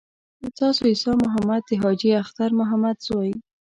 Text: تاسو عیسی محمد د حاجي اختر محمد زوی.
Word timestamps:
تاسو 0.59 0.81
عیسی 0.91 1.11
محمد 1.23 1.61
د 1.65 1.71
حاجي 1.81 2.11
اختر 2.23 2.49
محمد 2.59 2.97
زوی. 3.07 3.31